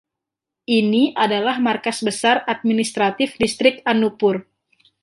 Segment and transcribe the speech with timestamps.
[0.77, 4.35] Ini adalah markas besar administratif Distrik Anuppur.